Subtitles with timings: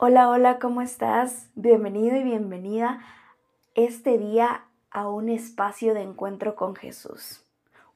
[0.00, 1.50] Hola, hola, ¿cómo estás?
[1.56, 3.00] Bienvenido y bienvenida
[3.74, 7.44] este día a un espacio de encuentro con Jesús.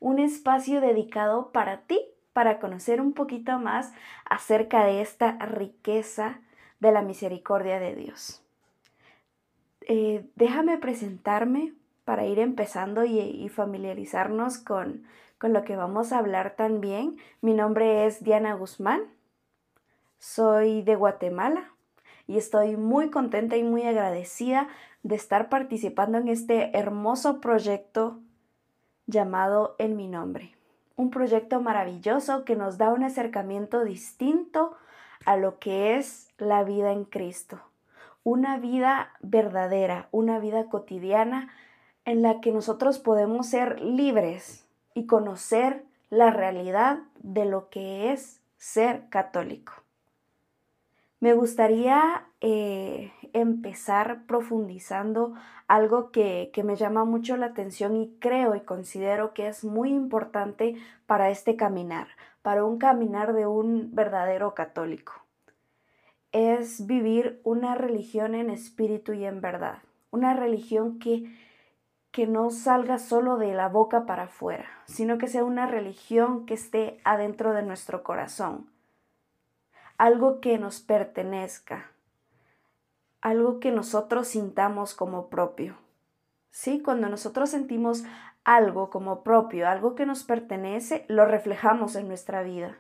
[0.01, 2.01] Un espacio dedicado para ti,
[2.33, 3.93] para conocer un poquito más
[4.25, 6.41] acerca de esta riqueza
[6.81, 8.43] de la misericordia de Dios.
[9.83, 11.73] Eh, déjame presentarme
[12.05, 15.05] para ir empezando y, familiarizarnos con,
[15.39, 17.19] con lo que vamos a hablar también.
[17.43, 19.03] Mi nombre es Diana Guzmán,
[20.19, 21.72] soy de Guatemala,
[22.27, 24.69] y estoy muy contenta y muy agradecida
[25.03, 28.21] de estar participando en este hermoso proyecto
[29.07, 30.55] llamado En mi nombre.
[30.97, 34.77] Un proyecto maravilloso que nos da un acercamiento distinto
[35.25, 37.61] a lo que es la vida en Cristo.
[38.25, 41.51] Una vida verdadera, una vida cotidiana
[42.05, 48.41] en la que nosotros podemos ser libres y conocer la realidad de lo que es
[48.57, 49.82] ser católico.
[51.23, 55.35] Me gustaría eh, empezar profundizando
[55.69, 59.91] algo que, que me llama mucho la atención y creo y considero que es muy
[59.91, 60.75] importante
[61.07, 62.09] para este caminar,
[62.43, 65.13] para un caminar de un verdadero católico.
[66.33, 69.79] Es vivir una religión en espíritu y en verdad,
[70.11, 71.33] una religión que,
[72.11, 76.55] que no salga solo de la boca para afuera, sino que sea una religión que
[76.55, 78.72] esté adentro de nuestro corazón
[79.99, 81.91] algo que nos pertenezca,
[83.21, 85.77] algo que nosotros sintamos como propio.
[86.51, 86.83] ¿Sí?
[86.83, 88.05] Cuando nosotros sentimos
[88.45, 92.79] algo como propio, algo que nos pertenece, lo reflejamos en nuestra vida.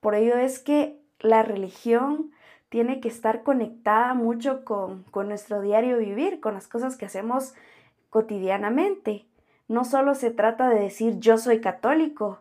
[0.00, 2.32] Por ello es que la religión
[2.68, 7.54] tiene que estar conectada mucho con, con nuestro diario vivir, con las cosas que hacemos
[8.08, 9.26] cotidianamente.
[9.68, 12.40] No solo se trata de decir yo soy católico,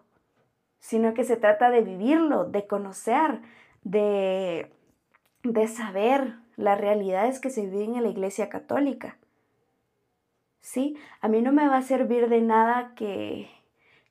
[0.81, 3.39] sino que se trata de vivirlo, de conocer,
[3.83, 4.73] de,
[5.43, 9.17] de saber las realidades que se viven en la Iglesia Católica.
[10.59, 10.97] ¿Sí?
[11.21, 13.49] A mí no me va a servir de nada que,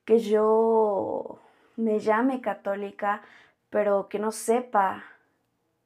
[0.05, 1.41] que yo
[1.77, 3.23] me llame católica,
[3.69, 5.05] pero que no sepa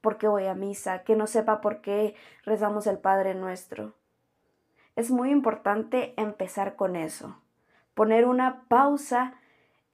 [0.01, 2.15] por qué voy a misa, que no sepa por qué
[2.45, 3.95] rezamos el Padre Nuestro.
[4.97, 7.39] Es muy importante empezar con eso,
[7.95, 9.35] poner una pausa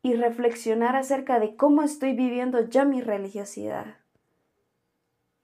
[0.03, 3.97] y reflexionar acerca de cómo estoy viviendo ya mi religiosidad.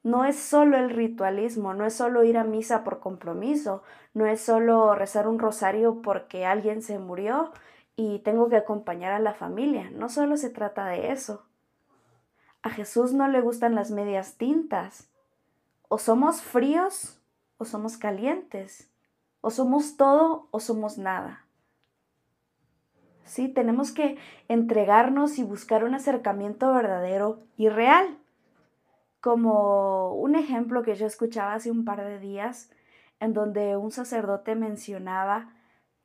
[0.02, 3.82] No es solo el ritualismo, no es solo ir a misa por compromiso,
[4.14, 7.52] no es solo rezar un rosario porque alguien se murió
[7.96, 11.44] y tengo que acompañar a la familia, no solo se trata de eso.
[12.62, 15.08] A Jesús no le gustan las medias tintas.
[15.88, 17.20] O somos fríos
[17.58, 18.90] o somos calientes,
[19.40, 21.45] o somos todo o somos nada.
[23.26, 23.48] ¿Sí?
[23.48, 24.16] Tenemos que
[24.48, 28.18] entregarnos y buscar un acercamiento verdadero y real.
[29.20, 32.70] Como un ejemplo que yo escuchaba hace un par de días,
[33.20, 35.52] en donde un sacerdote mencionaba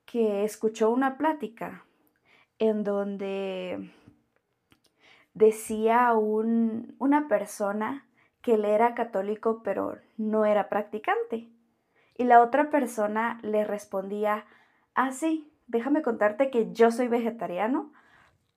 [0.06, 1.86] que escuchó una plática
[2.60, 3.92] en donde
[5.34, 8.06] decía una persona
[8.42, 11.50] que él era católico pero no era practicante.
[12.18, 14.46] Y la otra persona le respondía,
[14.94, 17.92] ah, sí, déjame contarte que yo soy vegetariano,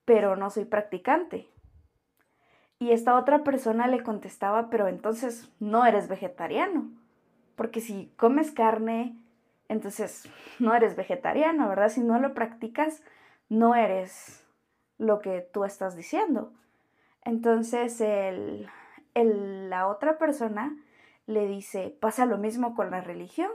[0.05, 1.49] pero no soy practicante.
[2.79, 6.91] Y esta otra persona le contestaba, pero entonces no eres vegetariano,
[7.57, 9.17] porque si comes carne,
[9.69, 11.89] entonces no eres vegetariano, ¿verdad?
[11.89, 13.03] Si no lo practicas,
[13.49, 14.45] no eres
[14.99, 16.53] lo que tú estás diciendo.
[17.23, 18.69] Entonces el,
[19.15, 20.77] la otra persona
[21.27, 23.51] le dice, pasa lo mismo con la religión.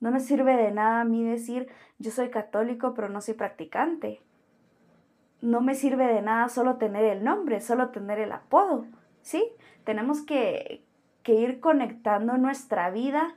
[0.00, 4.22] No me sirve de nada a mí decir yo soy católico pero no soy practicante.
[5.40, 8.86] No me sirve de nada solo tener el nombre, solo tener el apodo.
[9.22, 9.44] ¿Sí?
[9.84, 10.84] Tenemos que,
[11.22, 13.34] que ir conectando nuestra vida,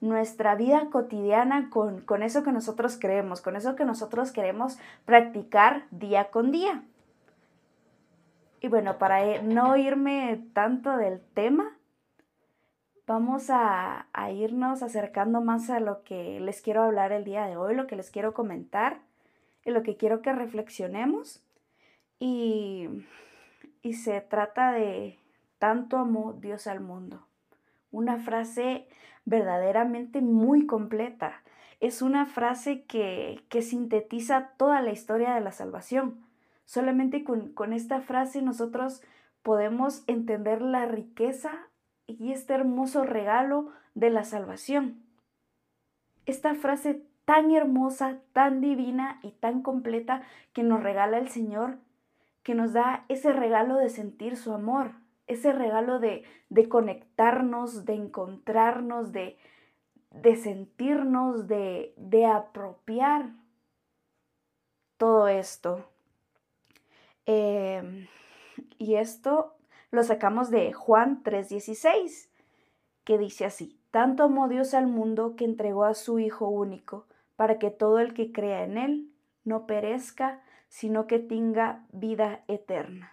[0.00, 5.84] nuestra vida cotidiana con, con eso que nosotros creemos, con eso que nosotros queremos practicar
[5.90, 6.82] día con día.
[8.60, 11.76] Y bueno, para eh, no irme tanto del tema,
[13.06, 17.74] vamos a, irnos acercando más a lo que les quiero hablar el día de hoy,
[17.74, 19.00] lo que les quiero comentar
[19.64, 21.42] y lo que quiero que reflexionemos.
[22.18, 22.88] Y,
[23.82, 25.18] y se trata de
[25.58, 27.26] tanto amó Dios al mundo.
[27.90, 28.88] una frase
[29.24, 31.42] verdaderamente muy completa.
[31.80, 36.24] Es una frase que, que sintetiza toda la historia de la salvación.
[36.64, 39.02] Solamente con, con esta frase nosotros
[39.42, 41.68] podemos entender la riqueza
[42.06, 45.02] y este hermoso regalo de la salvación.
[46.26, 50.22] Esta frase tan hermosa, tan divina y tan completa
[50.52, 51.78] que nos regala el Señor,
[52.42, 54.92] que nos da ese regalo de sentir su amor,
[55.26, 59.38] ese regalo de, de conectarnos, de encontrarnos, de,
[60.10, 63.30] de sentirnos, de, de apropiar
[64.96, 65.84] todo esto.
[67.26, 68.08] Em,
[68.78, 69.56] y esto
[69.92, 72.30] lo sacamos de Juan 3:16,
[73.04, 77.06] que dice así, tanto amó Dios al mundo que entregó a su Hijo único,
[77.36, 79.12] para que todo el que crea en Él
[79.44, 83.12] no perezca, sino que tenga vida eterna.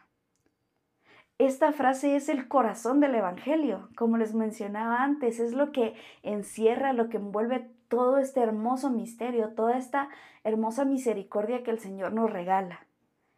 [1.38, 6.94] Esta frase es el corazón del Evangelio, como les mencionaba antes, es lo que encierra,
[6.94, 10.10] lo que envuelve todo este hermoso misterio, toda esta
[10.44, 12.88] hermosa misericordia que el Señor nos regala.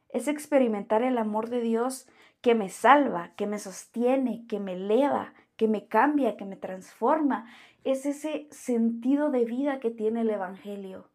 [0.10, 2.08] Es experimentar el amor de Dios
[2.42, 7.46] que me salva, que me sostiene, que me eleva, que me cambia, que me transforma.
[7.84, 11.08] Es ese sentido de vida que tiene el Evangelio.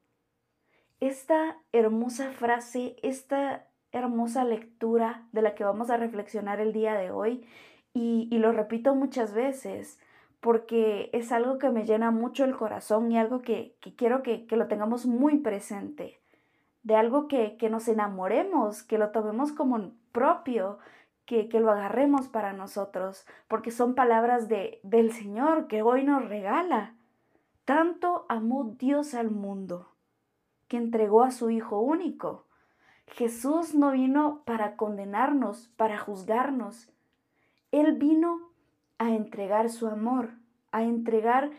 [1.01, 7.11] Esta hermosa frase, esta hermosa lectura de la que vamos a reflexionar el día de
[7.11, 7.47] hoy,
[7.99, 9.99] y, lo repito muchas veces,
[10.41, 14.69] porque es algo que me llena mucho el corazón y algo que, quiero que, lo
[14.69, 16.21] tengamos muy presente,
[16.83, 20.79] de algo que, nos enamoremos, que lo tomemos como propio,
[21.27, 26.95] que, lo agarremos para nosotros, porque son palabras de, del Señor que hoy nos regala.
[27.65, 29.89] Tanto amó Dios al mundo,
[30.69, 32.47] que entregó a su Hijo único.
[33.09, 36.89] Jesús no vino para condenarnos, para juzgarnos.
[37.73, 38.41] Él vino
[38.99, 40.31] a entregar su amor,
[40.71, 41.51] a entregar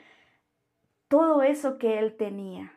[1.09, 2.73] todo eso que Él tenía,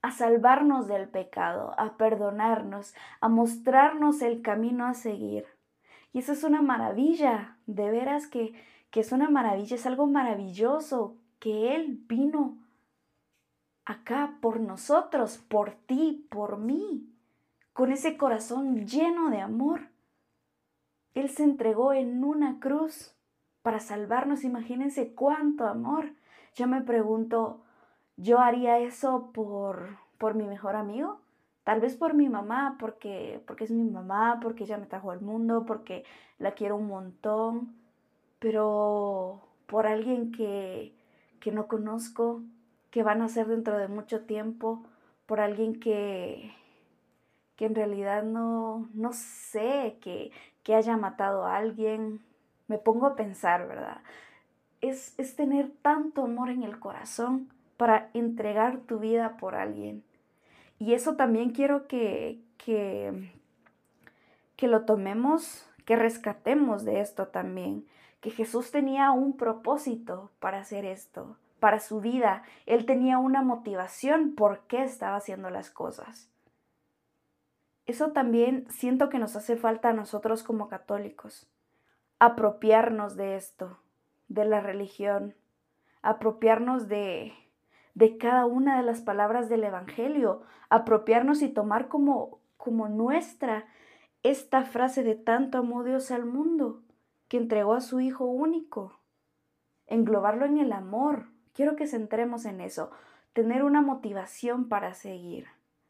[0.00, 5.46] a salvarnos del pecado, a perdonarnos, a mostrarnos el camino a seguir.
[6.12, 8.54] Y eso es una maravilla, de veras que,
[8.90, 12.58] que es una maravilla, es algo maravilloso que Él vino
[13.84, 17.08] acá por nosotros, por ti, por mí,
[17.72, 19.88] con ese corazón lleno de amor.
[21.14, 23.14] Él se entregó en una cruz
[23.62, 24.44] para salvarnos.
[24.44, 26.12] Imagínense cuánto amor.
[26.54, 27.62] Yo me pregunto,
[28.16, 31.21] ¿yo haría eso por, por mi mejor amigo?
[31.64, 35.20] Tal vez por mi mamá, porque, porque es mi mamá, porque ella me trajo al
[35.20, 36.04] mundo, porque
[36.38, 37.76] la quiero un montón,
[38.40, 40.92] pero por alguien que,
[41.40, 42.42] que no conozco,
[42.90, 44.82] que van a ser dentro de mucho tiempo,
[45.26, 46.52] por alguien que,
[47.56, 50.32] que en realidad no, no sé, que,
[50.62, 52.20] que haya matado a alguien.
[52.66, 54.02] Me pongo a pensar, ¿verdad?
[54.80, 60.02] Es, es tener tanto amor en el corazón para entregar tu vida por alguien.
[60.82, 63.30] Y eso también quiero que, que,
[64.56, 67.86] que lo tomemos, que rescatemos de esto también,
[68.20, 72.42] que Jesús tenía un propósito para hacer esto, para su vida.
[72.66, 76.28] Él tenía una motivación por qué estaba haciendo las cosas.
[77.86, 81.48] Eso también siento que nos hace falta a nosotros como católicos,
[82.18, 83.78] apropiarnos de esto,
[84.26, 85.36] de la religión,
[86.02, 87.34] apropiarnos de,
[87.94, 93.66] de cada una de las palabras del Evangelio, apropiarnos y tomar como, como nuestra
[94.22, 96.82] esta frase de tanto amó Dios al mundo,
[97.26, 99.00] que entregó a su Hijo único.
[99.88, 101.26] Englobarlo en el amor.
[101.54, 102.92] Quiero que centremos en eso.
[103.32, 105.48] Tener una motivación para seguir.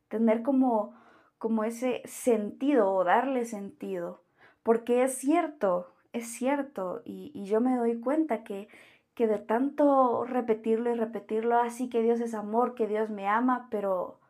[0.08, 0.94] Tener como,
[1.36, 4.22] como ese sentido o darle sentido.
[4.62, 7.02] Porque es cierto, es cierto.
[7.04, 8.68] Y, y yo me doy cuenta que
[9.14, 13.68] que de tanto repetirlo y repetirlo, así que Dios es amor, que Dios me ama,
[13.70, 14.20] pero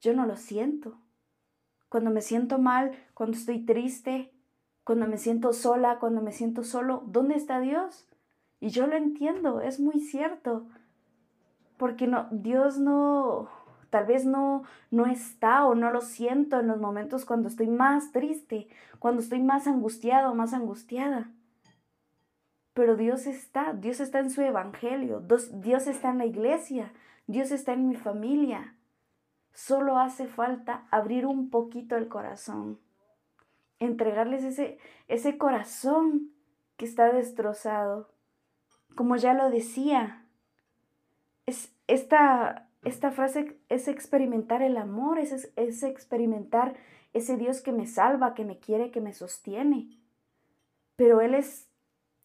[0.00, 0.98] yo no lo siento.
[1.88, 4.32] Cuando me siento mal, cuando estoy triste,
[4.84, 8.08] cuando me siento sola, cuando me siento solo, ¿dónde está Dios?
[8.60, 10.66] Y yo lo entiendo, es muy cierto.
[11.76, 13.48] Porque no, Dios no,
[13.90, 18.12] tal vez no, no está o no lo siento en los momentos cuando estoy más
[18.12, 18.68] triste,
[18.98, 21.30] cuando estoy más angustiado, más angustiada.
[22.74, 26.92] Pero Dios está, Dios está en su evangelio, Dios está en la iglesia,
[27.26, 28.76] Dios está en mi familia.
[29.52, 32.78] Solo hace falta abrir un poquito el corazón,
[33.80, 36.30] entregarles ese, ese corazón
[36.76, 38.08] que está destrozado.
[38.94, 40.24] Como ya lo decía,
[41.46, 46.76] es, esta, esta frase es experimentar el amor, es, es experimentar
[47.12, 49.98] ese Dios que me salva, que me quiere, que me sostiene.
[50.96, 51.69] Pero Él es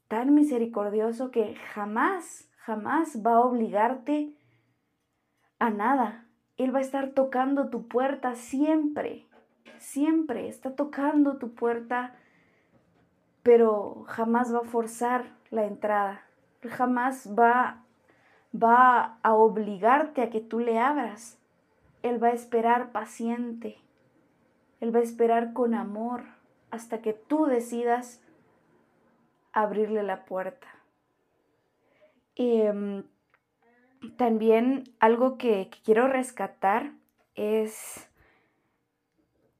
[0.08, 4.34] tan misericordioso que jamás, jamás va a obligarte
[5.60, 6.26] a nada.
[6.58, 9.28] Él va a estar tocando tu puerta siempre,
[9.78, 12.16] siempre está tocando tu puerta,
[13.44, 16.22] pero jamás va a forzar la entrada,
[16.62, 17.84] jamás va,
[18.56, 21.40] va a obligarte a que tú le abras.
[22.04, 23.78] Él va a esperar paciente,
[24.80, 26.24] Él va a esperar con amor
[26.72, 28.22] hasta que tú decidas
[29.56, 30.68] abrirle la puerta.
[32.36, 33.04] Y, em,
[34.18, 36.92] también algo que, quiero rescatar
[37.34, 38.08] es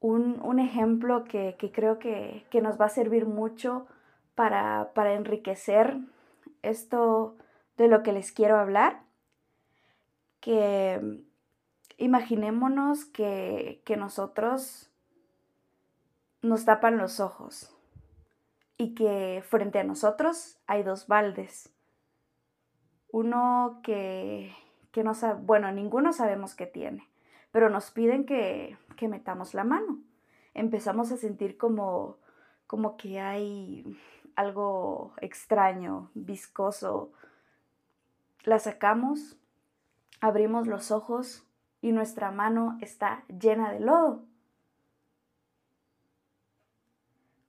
[0.00, 3.86] un, ejemplo que, creo que, nos va a servir mucho
[4.34, 5.96] para, enriquecer
[6.62, 7.36] esto
[7.76, 9.02] de lo que les quiero hablar.
[10.40, 11.24] Que
[11.96, 14.90] imaginémonos que, que nosotros
[16.42, 17.75] nos tapan los ojos
[18.78, 21.72] y que frente a nosotros hay dos baldes.
[23.10, 24.52] Uno que,
[24.92, 27.08] que no sabe, bueno, ninguno sabemos qué tiene,
[27.52, 29.98] pero nos piden que, que metamos la mano.
[30.54, 32.18] Empezamos a sentir como,
[32.66, 33.98] como que hay
[34.34, 37.12] algo extraño, viscoso.
[38.44, 39.38] La sacamos,
[40.20, 41.44] abrimos los ojos
[41.80, 44.24] y nuestra mano está llena de lodo.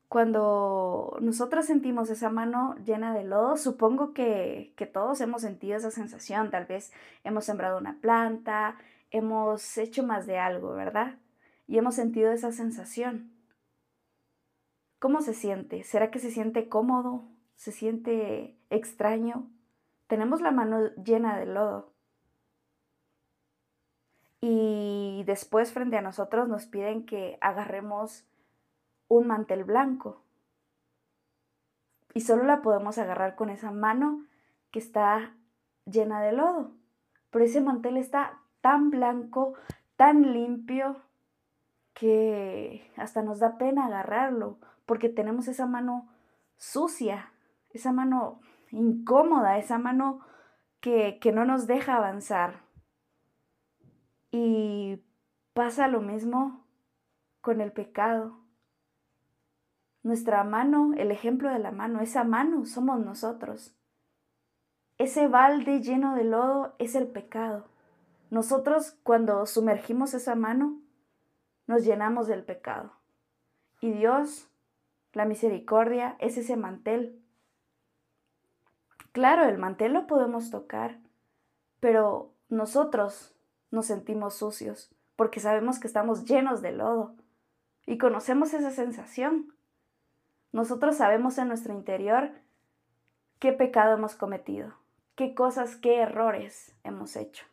[0.07, 6.49] Cuando nosotros sentimos esa mano llena de lodo, supongo que, todos hemos sentido esa sensación.
[6.49, 6.93] Tal vez
[7.25, 8.77] hemos sembrado una planta,
[9.11, 11.17] hemos hecho más de algo, ¿verdad?
[11.67, 13.33] Y hemos sentido esa sensación.
[14.99, 15.83] ¿Cómo se siente?
[15.83, 17.23] ¿Será que se siente cómodo?
[17.55, 19.49] ¿Se siente extraño?
[20.07, 21.91] Tenemos la mano llena de lodo.
[24.39, 28.25] Y después frente a nosotros nos piden que agarremos
[29.07, 30.21] un mantel blanco.
[32.13, 34.25] Y solo la podemos agarrar con esa mano
[34.71, 35.35] que está
[35.85, 36.71] llena de lodo.
[37.29, 39.53] Pero ese mantel está tan blanco,
[39.95, 40.97] tan limpio,
[41.93, 46.07] que hasta nos da pena agarrarlo, porque tenemos esa mano
[46.55, 47.31] sucia,
[47.71, 48.39] esa mano
[48.71, 50.21] incómoda, esa mano
[50.79, 52.61] que, que no nos deja avanzar.
[54.31, 55.03] Y
[55.53, 56.63] pasa lo mismo
[57.41, 58.37] con el pecado.
[60.03, 63.75] Nuestra mano, el ejemplo de la mano, esa mano somos nosotros.
[64.97, 67.67] Ese balde lleno de lodo es el pecado.
[68.29, 70.81] Nosotros cuando sumergimos esa mano,
[71.67, 72.93] nos llenamos del pecado.
[73.79, 74.49] Y Dios,
[75.13, 77.21] la misericordia, es ese mantel.
[79.11, 80.99] Claro, el mantel lo podemos tocar,
[81.79, 83.35] pero nosotros
[83.71, 87.15] nos sentimos sucios porque sabemos que estamos llenos de lodo
[87.85, 89.53] y conocemos esa sensación.
[90.51, 92.31] Nosotros sabemos en nuestro interior
[93.39, 94.73] qué pecado hemos cometido,
[95.15, 97.45] qué cosas, qué errores hemos hecho.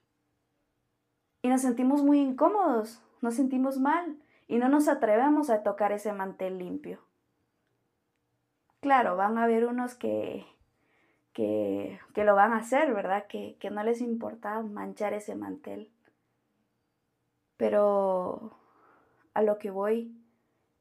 [1.42, 4.16] Y nos sentimos muy incómodos, nos sentimos mal
[4.48, 7.00] y no nos atrevemos a tocar ese mantel limpio.
[8.80, 10.46] Claro, van a haber unos que,
[11.32, 13.26] que, que lo van a hacer, ¿verdad?
[13.26, 15.90] Que, que no les importa manchar ese mantel.
[17.56, 18.58] Pero
[19.32, 20.14] a lo que voy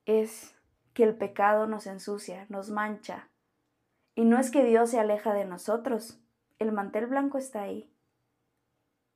[0.05, 0.55] es
[0.93, 3.29] que el pecado nos ensucia, nos mancha.
[4.15, 6.19] Y no es que Dios se aleja de nosotros,
[6.59, 7.91] el mantel blanco está ahí,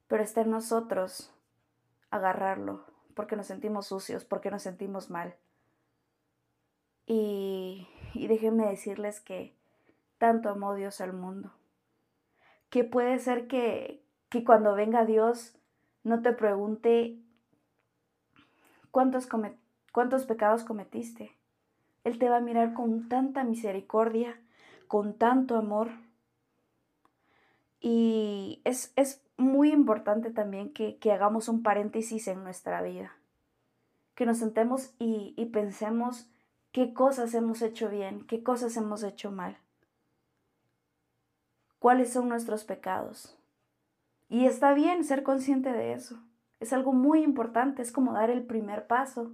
[0.08, 1.32] pero está en nosotros
[2.10, 5.36] agarrarlo, porque nos sentimos sucios, porque nos sentimos mal.
[7.06, 9.56] Y, y déjenme decirles que
[10.18, 11.54] tanto amó Dios al mundo,
[12.70, 15.56] que puede ser que, que cuando venga Dios
[16.04, 17.20] no te pregunte
[18.92, 19.28] cuántos,
[19.92, 21.37] cuántos pecados cometiste,
[22.08, 24.40] él te va a mirar con tanta misericordia,
[24.88, 25.90] con tanto amor.
[27.80, 28.94] Y es,
[29.36, 33.16] muy importante también que, hagamos un paréntesis en nuestra vida,
[34.16, 36.28] que nos sentemos y, y pensemos
[36.72, 39.58] qué cosas hemos hecho bien, qué cosas hemos hecho mal,
[41.78, 43.38] cuáles son nuestros pecados.
[44.28, 46.18] Y está bien ser consciente de eso.
[46.60, 49.32] Es algo muy importante, es como dar el primer paso,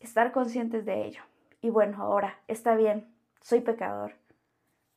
[0.00, 1.22] estar conscientes de ello.
[1.62, 3.06] Y bueno, ahora está bien,
[3.40, 4.14] soy pecador.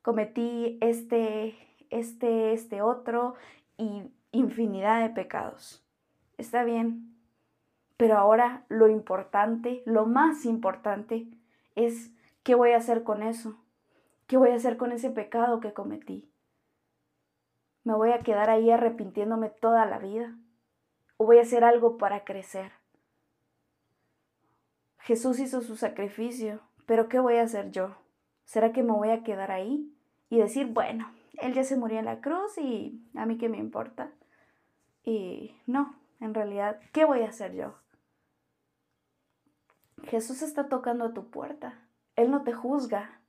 [0.02, 1.56] Cometí este,
[1.92, 3.36] este, este otro
[3.78, 5.86] y infinidad de pecados.
[6.38, 7.16] Está bien.
[7.98, 11.28] Pero ahora lo importante, lo más importante
[11.76, 12.12] es
[12.44, 13.56] qué voy a hacer con eso.
[14.28, 16.28] ¿Qué voy a hacer con ese pecado que cometí?
[17.84, 20.36] ¿Me voy a quedar ahí arrepintiéndome toda la vida?
[21.18, 22.72] ¿O voy a hacer algo para crecer?
[25.06, 27.96] Jesús hizo su sacrificio, pero ¿qué voy a hacer yo?
[28.44, 29.96] ¿Será que me voy a quedar ahí?
[30.30, 33.58] y decir, bueno, Él ya se murió en la cruz y a mí qué me
[33.58, 34.12] importa.
[35.04, 37.76] Y no, en realidad, ¿qué voy a hacer yo?
[40.04, 41.80] Jesús está tocando a tu puerta.
[42.16, 43.22] Él no te juzga,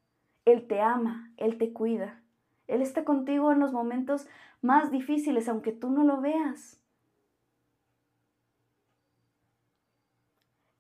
[0.45, 2.23] Él te ama, Él te cuida.
[2.67, 4.27] Él está contigo en los momentos
[4.61, 6.81] más difíciles, aunque tú no lo veas.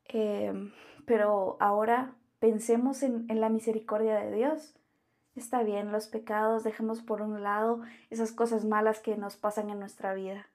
[0.09, 0.73] Em,
[1.05, 4.75] pero ahora pensemos en, en la misericordia de Dios.
[5.35, 9.79] Está bien, los pecados, dejemos por un lado esas cosas malas que nos pasan en
[9.79, 10.49] nuestra vida.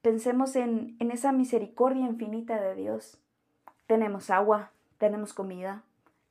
[0.00, 3.18] Pensemos en, en esa misericordia infinita de Dios.
[3.86, 5.82] Tenemos agua, tenemos comida,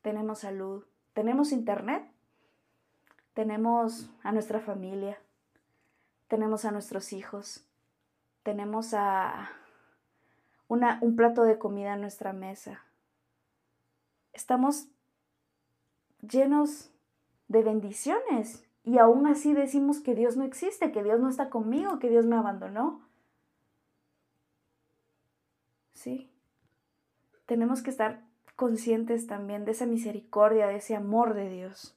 [0.01, 2.03] tenemos salud, tenemos internet,
[3.33, 5.17] tenemos a nuestra familia,
[6.27, 7.65] tenemos a nuestros hijos,
[8.43, 9.49] tenemos a
[10.67, 12.83] un plato de comida en nuestra mesa.
[14.33, 14.87] Estamos
[16.21, 16.91] llenos
[17.47, 21.99] de bendiciones y aún así decimos que Dios no existe, que Dios no está conmigo,
[21.99, 23.01] que Dios me abandonó.
[25.93, 26.33] Sí
[27.45, 28.21] tenemos que estar
[28.55, 31.95] conscientes también de esa misericordia, de ese amor de Dios.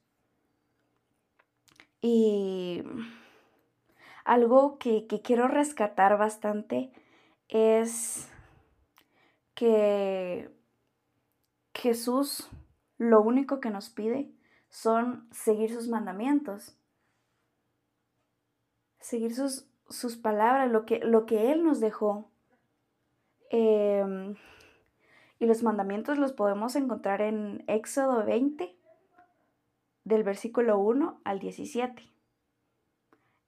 [2.01, 2.83] Y
[4.25, 6.91] algo que, quiero rescatar bastante
[7.49, 8.29] es
[9.57, 10.55] que
[11.75, 12.49] Jesús
[12.99, 14.31] lo único que nos pide
[14.69, 16.79] son seguir sus mandamientos,
[19.01, 22.31] seguir sus, sus palabras, lo que, lo que Él nos dejó.
[23.51, 24.37] Em,
[25.39, 28.77] y los mandamientos los podemos encontrar en Éxodo 20,
[30.05, 32.03] del versículo 1 al 17.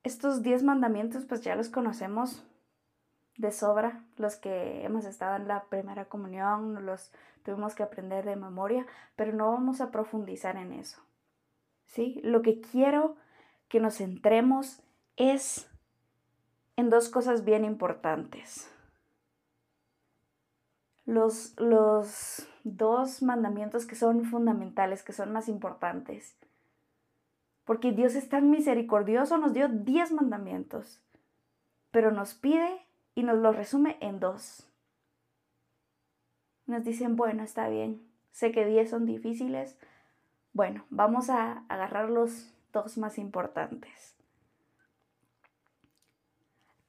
[0.04, 2.44] Estos 10 mandamientos pues ya los conocemos
[3.38, 8.36] de sobra, los que hemos estado en la primera comunión, los tuvimos que aprender de
[8.36, 11.00] memoria, pero no vamos a profundizar en eso.
[11.86, 12.20] ¿Sí?
[12.22, 13.16] Lo que quiero
[13.68, 14.82] que nos centremos
[15.16, 15.70] es
[16.76, 18.70] en dos cosas bien importantes
[21.08, 26.36] los, los dos mandamientos que son fundamentales, que son más importantes.
[27.64, 31.00] Porque Dios es tan misericordioso, nos dio diez mandamientos,
[31.90, 32.86] pero nos pide
[33.18, 34.64] y nos los resume en dos.
[36.66, 38.00] Nos dicen, bueno, está bien,
[38.30, 39.76] sé que diez son difíciles,
[40.52, 44.14] bueno, vamos a agarrar los dos más importantes.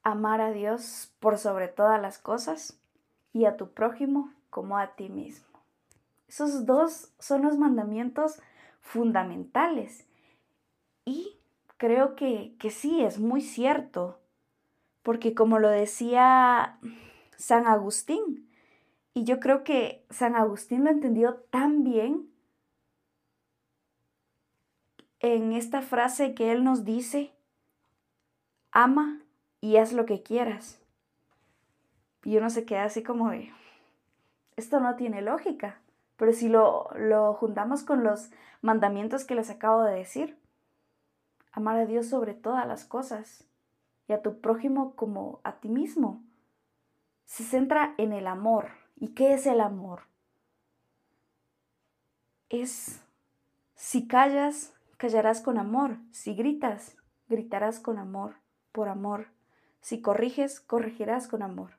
[0.04, 2.78] Amar a Dios por sobre todas las cosas
[3.32, 5.48] y a tu prójimo como a ti mismo.
[6.28, 8.40] Esos dos son los mandamientos
[8.80, 10.06] fundamentales.
[11.04, 11.40] Y
[11.76, 14.20] creo que, que sí, es muy cierto,
[15.10, 16.78] porque como lo decía
[17.36, 18.48] San Agustín,
[19.12, 22.30] y yo creo que San Agustín lo entendió tan bien
[25.18, 27.32] en esta frase que él nos dice,
[28.70, 29.20] ama
[29.60, 30.80] y haz lo que quieras.
[32.22, 33.52] Y uno se queda así como de,
[34.54, 35.80] esto no tiene lógica.
[36.18, 38.30] Pero si lo, lo juntamos con los
[38.62, 40.38] mandamientos que les acabo de decir,
[41.50, 43.49] amar a Dios sobre todas las cosas
[44.10, 46.24] y a tu prójimo como a ti mismo,
[47.26, 48.70] se centra en el amor.
[48.96, 50.08] ¿Y qué es el amor?
[52.48, 53.04] Es,
[53.76, 55.98] si callas, callarás con amor.
[56.10, 56.96] Si gritas,
[57.28, 58.34] gritarás con amor,
[58.72, 59.28] por amor.
[59.80, 61.78] Si corriges, corregirás con amor.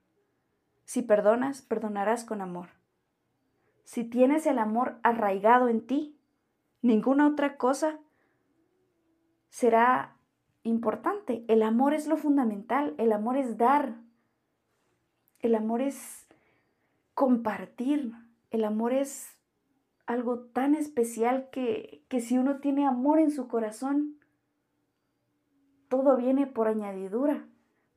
[0.85, 2.69] Si perdonas, perdonarás con amor.
[3.83, 6.17] Si tienes el amor arraigado en ti,
[6.81, 7.99] ninguna otra cosa
[9.49, 10.15] será
[10.63, 11.43] importante.
[11.47, 13.95] El amor es lo fundamental, el amor es dar,
[15.39, 16.27] el amor es
[17.13, 18.13] compartir,
[18.51, 19.37] el amor es
[20.05, 24.17] algo tan especial que, que si uno tiene amor en su corazón,
[25.87, 27.45] todo viene por añadidura,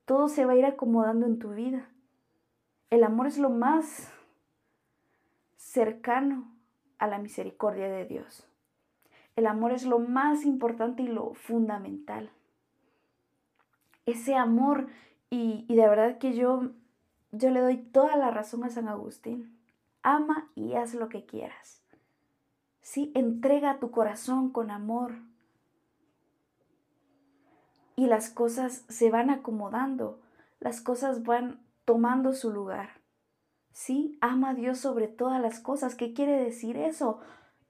[0.05, 1.89] todo se va a ir acomodando en tu vida.
[2.91, 4.13] El amor es lo más
[5.57, 6.53] cercano
[6.99, 8.47] a la misericordia de Dios.
[9.37, 12.31] El amor es lo más importante y lo fundamental.
[14.07, 14.89] Ese amor,
[15.31, 16.71] y, de verdad que yo,
[17.33, 19.59] yo le doy toda la razón a San Agustín.
[20.03, 21.83] Ama y haz lo que quieras.
[22.83, 25.15] Sí, entrega tu corazón con amor.
[27.97, 30.21] Y las cosas se van acomodando,
[30.61, 33.01] las cosas van tomando su lugar.
[33.73, 35.95] Sí, ama a Dios sobre todas las cosas.
[35.95, 37.21] ¿Qué quiere decir eso?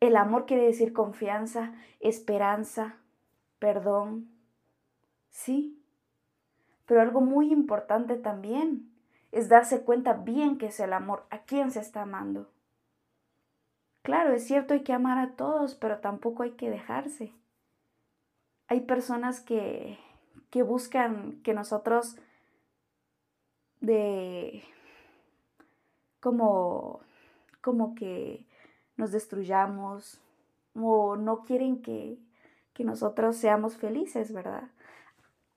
[0.01, 2.97] El amor quiere decir confianza, esperanza,
[3.59, 4.29] perdón.
[5.31, 5.84] Sí.
[6.87, 8.91] Pero algo muy importante también
[9.33, 12.51] es darse cuenta bien que es el amor, a quién se está amando.
[14.03, 17.33] Claro, es cierto, hay que amar a todos, pero tampoco hay que dejarse.
[18.69, 19.99] Hay personas que,
[20.51, 22.17] que buscan que nosotros
[23.81, 24.63] de
[26.21, 27.01] como
[27.61, 28.47] como que
[28.97, 30.21] nos destruyamos
[30.75, 32.19] o no quieren que,
[32.75, 34.69] que nosotros seamos felices, ¿verdad?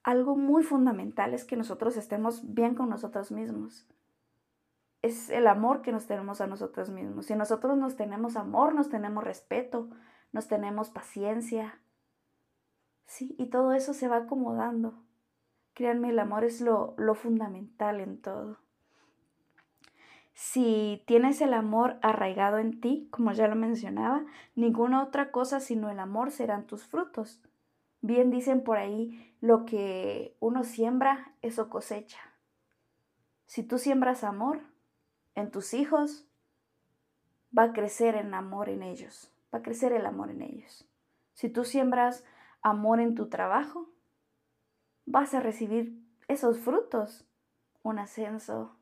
[0.08, 3.86] Algo muy fundamental es que nosotros estemos bien con nosotros mismos.
[5.02, 7.26] Es el amor que nos tenemos a nosotros mismos.
[7.26, 9.90] Si nosotros nos tenemos amor, nos tenemos respeto,
[10.32, 11.82] nos tenemos paciencia.
[13.06, 14.94] Sí, y todo eso se va acomodando.
[15.74, 18.60] Créanme, el amor es lo, lo fundamental en todo.
[20.34, 24.24] Si tienes el amor arraigado en ti, como ya lo mencionaba,
[24.56, 27.42] ninguna otra cosa sino el amor serán tus frutos.
[28.08, 32.22] Bien dicen por ahí, lo que uno siembra, eso cosecha.
[33.48, 34.62] Si tú siembras amor
[35.36, 36.26] en tus hijos,
[37.56, 40.88] va a crecer el amor en ellos, va a crecer el amor en ellos.
[41.34, 42.24] Si tú siembras
[42.62, 43.90] amor en tu trabajo,
[45.06, 47.28] vas a recibir esos frutos,
[47.84, 48.78] un ascenso,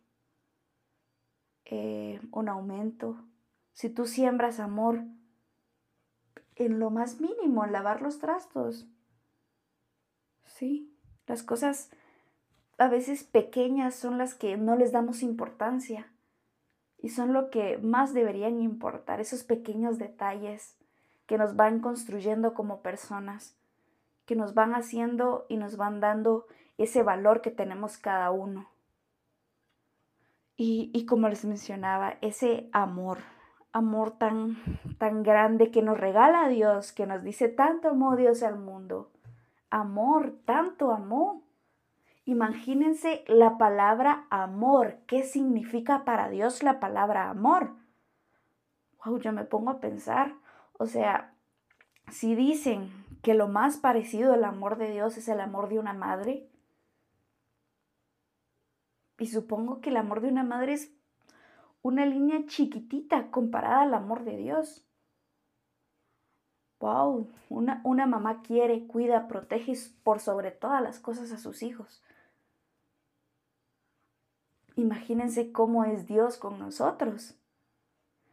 [1.65, 3.25] eh, un aumento.
[3.73, 5.03] Si tú siembras amor
[6.57, 8.88] en lo más mínimo, en lavar los trastos.
[10.57, 10.89] Sí,
[11.27, 11.91] las cosas
[12.77, 16.09] a veces pequeñas son las que no les damos importancia
[16.97, 20.77] y son lo que más deberían importar, esos pequeños detalles
[21.25, 23.57] que nos van construyendo como personas,
[24.25, 26.45] que nos van haciendo y nos van dando
[26.77, 28.69] ese valor que tenemos cada uno.
[30.55, 33.17] Y, como les mencionaba, ese amor,
[33.73, 34.55] amor tan,
[34.99, 39.11] tan grande que nos regala Dios, que nos dice, tanto amó Dios al mundo.
[39.75, 41.43] Amor, tanto amó.
[42.23, 44.99] Imagínense la palabra amor.
[45.05, 47.75] ¿Qué significa para Dios la palabra amor?
[49.03, 50.33] Wow, yo me pongo a pensar.
[50.79, 51.35] O sea,
[52.09, 52.89] si dicen
[53.21, 56.49] que lo más parecido al amor de Dios es el amor de una madre,
[59.17, 60.95] y supongo que el amor de una madre es
[61.81, 64.84] una línea chiquitita comparada al amor de Dios.
[66.79, 72.03] Wow, una, una mamá quiere, cuida, protege por sobre todas las cosas a sus hijos.
[74.75, 77.35] Imagínense cómo es Dios con nosotros.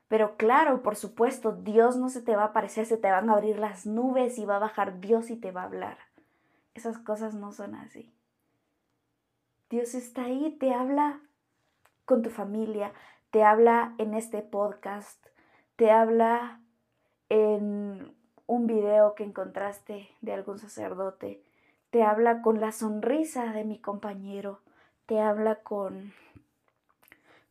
[0.08, 3.34] Pero claro, por supuesto, Dios no se te va a aparecer, se te van a
[3.34, 5.98] abrir las nubes y va a bajar Dios y te va a hablar.
[6.74, 8.12] Esas cosas no son así.
[9.70, 11.20] Dios está ahí, te habla
[12.04, 12.92] con tu familia,
[13.30, 15.26] te habla en este podcast,
[15.76, 16.60] te habla
[17.30, 18.14] en
[18.52, 21.42] un video que encontraste de algún sacerdote,
[21.90, 24.60] te habla con la sonrisa de mi compañero,
[25.06, 26.12] te habla con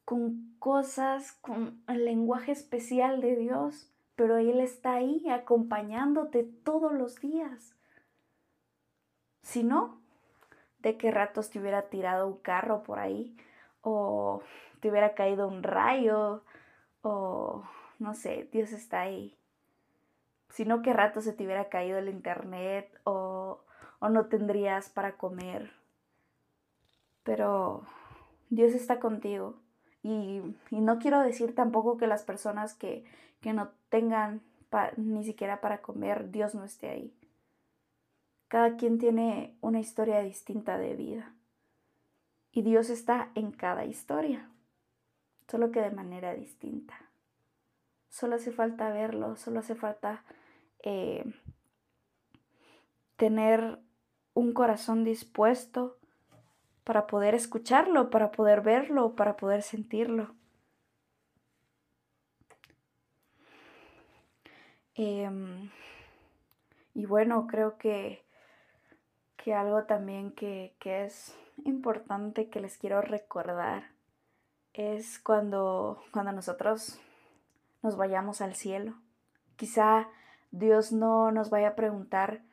[0.05, 7.19] con cosas, con el lenguaje especial de Dios, pero Él está ahí acompañándote todos los
[7.19, 7.75] días.
[9.41, 9.99] Si no,
[10.79, 13.35] de qué ratos te hubiera tirado un carro por ahí
[13.81, 14.43] o
[14.81, 16.43] te hubiera caído un rayo
[17.01, 17.63] o
[17.97, 19.40] no sé, Dios está ahí.
[20.51, 23.61] Si no, qué rato se te hubiera caído el internet o,
[23.99, 25.71] o no tendrías para comer.
[27.23, 27.83] Pero
[28.49, 29.55] Dios está contigo.
[30.03, 33.05] Y, y, no quiero decir tampoco que las personas que,
[33.39, 34.41] que no tengan
[34.97, 37.13] ni siquiera para comer, Dios no esté ahí.
[38.47, 41.33] Cada quien tiene una historia distinta de vida.
[42.51, 44.49] Y Dios está en cada historia,
[45.47, 46.95] solo que de manera distinta.
[48.09, 50.23] Solo hace falta verlo, solo hace falta
[50.83, 51.23] eh,
[53.17, 53.79] tener
[54.33, 55.97] un corazón dispuesto
[56.83, 60.35] para poder escucharlo, para poder verlo, para poder sentirlo.
[64.95, 65.69] Em,
[66.93, 68.23] y bueno, creo que
[69.43, 73.91] que algo también que, es importante que les quiero recordar
[74.73, 76.99] es cuando, cuando nosotros
[77.81, 78.95] nos vayamos al cielo.
[79.55, 80.07] Quizá
[80.51, 82.43] Dios no nos vaya a preguntar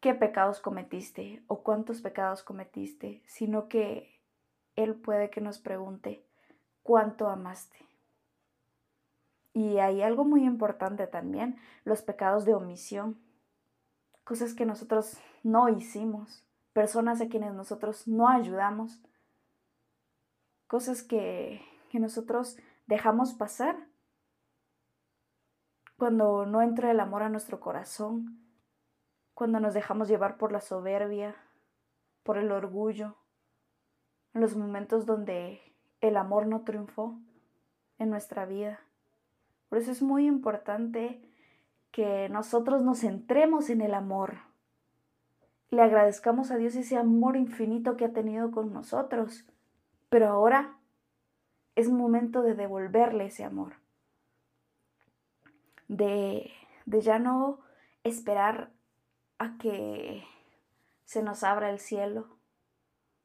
[0.00, 4.20] qué pecados cometiste o cuántos pecados cometiste, sino que
[4.76, 6.24] Él puede que nos pregunte
[6.82, 7.78] cuánto amaste.
[9.52, 13.18] Y hay algo muy importante también, los pecados de omisión
[14.28, 19.00] cosas que nosotros no hicimos, personas a quienes nosotros no ayudamos,
[20.66, 23.88] cosas que, que nosotros dejamos pasar
[25.98, 28.40] cuando no entra el amor a nuestro corazón,
[29.34, 31.36] cuando nos dejamos llevar por la soberbia,
[32.22, 33.16] por el orgullo,
[34.32, 35.60] en los momentos donde
[36.00, 37.18] el amor no triunfó
[37.98, 38.80] en nuestra vida.
[39.68, 41.20] Por eso es muy importante
[41.90, 44.38] que nosotros nos centremos en el amor,
[45.70, 49.44] le agradezcamos a Dios ese amor infinito que ha tenido con nosotros.
[50.08, 50.78] Pero ahora
[51.74, 53.74] es momento de devolverle ese amor.
[55.88, 56.52] De,
[56.86, 57.60] de ya no
[58.04, 58.70] esperar
[59.38, 60.24] a que
[61.04, 62.38] se nos abra el cielo,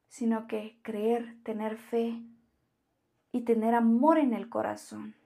[0.08, 2.22] sino que creer, tener fe
[3.32, 5.16] y tener amor en el corazón.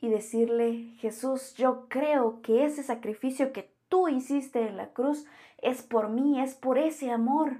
[0.00, 5.26] Y decirle, Jesús, yo creo que ese sacrificio que tú hiciste en la cruz
[5.58, 7.58] es por mí, es por ese amor.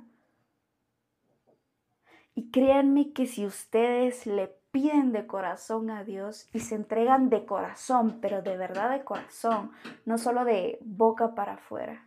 [2.34, 7.46] Y créanme que si ustedes le piden de corazón a Dios y se entregan de
[7.46, 9.70] corazón, pero de verdad de corazón,
[10.04, 12.06] no solo de boca para afuera,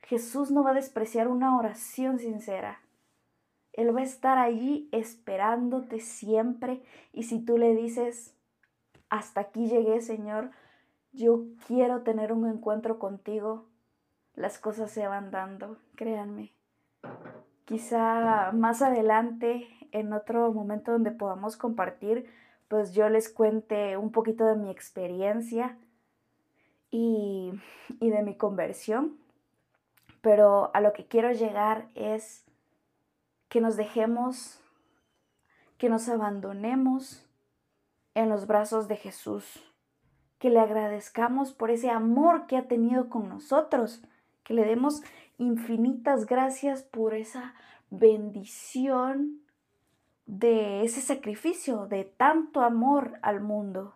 [0.00, 2.80] Jesús no va a despreciar una oración sincera.
[3.74, 8.34] Él va a estar allí esperándote siempre y si tú le dices,
[9.10, 10.52] hasta aquí llegué, Señor,
[11.12, 13.66] yo quiero tener un encuentro contigo,
[14.32, 16.54] las cosas se van dando, créanme.
[17.68, 22.24] Quizá más adelante, en otro momento donde podamos compartir,
[22.66, 25.76] pues yo les cuente un poquito de mi experiencia
[26.90, 27.52] y,
[28.00, 29.18] y de mi conversión.
[30.22, 32.46] Pero a lo que quiero llegar es
[33.50, 34.62] que nos dejemos,
[35.76, 37.28] que nos abandonemos
[38.14, 39.62] en los brazos de Jesús
[40.38, 44.02] que le agradezcamos por ese amor que ha tenido con nosotros,
[44.44, 45.02] que le demos
[45.38, 47.54] infinitas gracias por esa
[47.90, 49.40] bendición
[50.26, 53.94] de ese sacrificio, de tanto amor al mundo.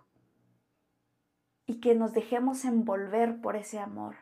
[1.67, 4.17] Y que nos dejemos envolver por ese amor.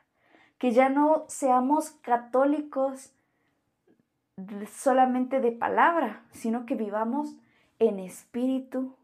[0.58, 3.12] Que ya no seamos católicos
[4.70, 7.36] solamente de palabra, sino que vivamos
[7.78, 8.96] en espíritu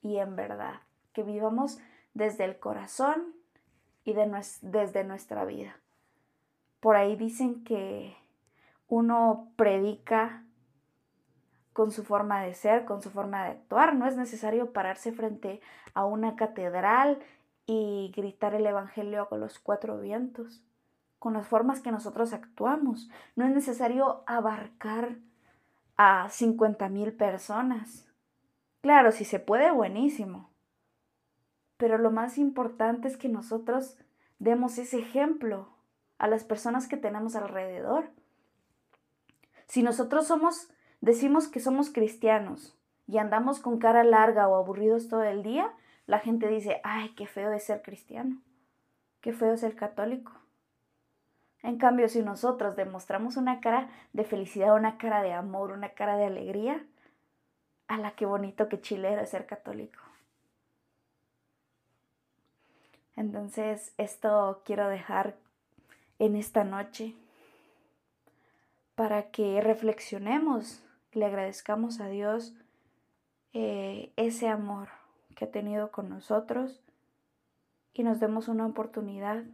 [0.00, 0.80] y en verdad.
[1.12, 1.78] Que vivamos
[2.14, 3.34] desde el corazón
[4.04, 5.76] y desde nuestra vida.
[6.80, 8.16] Por ahí dicen que
[8.88, 10.44] uno predica
[11.72, 13.94] con su forma de ser, con su forma de actuar.
[13.94, 15.60] No es necesario pararse frente
[15.94, 17.20] a una catedral
[17.66, 20.62] y gritar el Evangelio con los cuatro vientos,
[21.18, 23.10] con las formas que nosotros actuamos.
[23.36, 25.18] No es necesario abarcar
[25.96, 28.08] a 50 mil personas.
[28.80, 30.50] Claro, si se puede, buenísimo.
[31.76, 33.98] Pero lo más importante es que nosotros
[34.38, 35.77] demos ese ejemplo
[36.18, 38.10] a las personas que tenemos alrededor.
[39.66, 42.76] Si nosotros somos, decimos que somos cristianos
[43.06, 45.72] y andamos con cara larga o aburridos todo el día,
[46.06, 48.40] la gente dice, ay, qué feo es ser cristiano,
[49.20, 50.32] qué feo es ser católico.
[51.62, 56.16] En cambio, si nosotros demostramos una cara de felicidad, una cara de amor, una cara
[56.16, 56.84] de alegría,
[57.88, 60.00] a la qué bonito, qué chilero es ser católico.
[63.16, 65.36] Entonces, esto quiero dejar
[66.18, 67.14] en esta noche
[68.94, 72.54] para que reflexionemos y le agradezcamos a Dios
[73.52, 74.88] eh, ese amor
[75.36, 76.80] que ha tenido con nosotros
[77.94, 79.44] y nos demos una oportunidad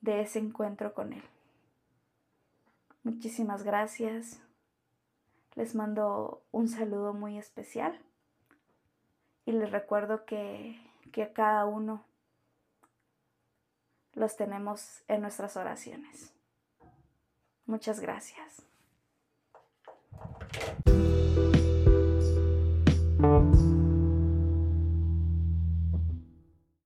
[0.00, 1.22] de ese encuentro con Él.
[3.02, 4.42] Muchísimas gracias.
[5.54, 7.98] Les mando un saludo muy especial
[9.46, 10.80] y les recuerdo que,
[11.12, 12.04] que a cada uno
[14.20, 16.34] los tenemos en nuestras oraciones.
[17.64, 18.62] Muchas gracias.